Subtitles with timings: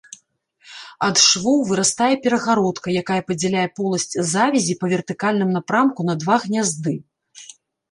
[1.07, 6.99] Ад швоў вырастае перагародка, якая падзяляе поласць завязі па вертыкальным напрамку на два гнязды.